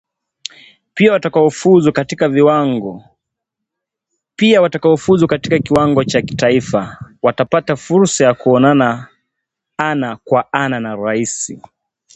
[0.93, 1.11] Pia
[4.61, 9.07] watakaofuzu katika kiwango cha Kitaifa watapata fursa ya kuonana
[9.77, 11.57] ana kwa ana na rais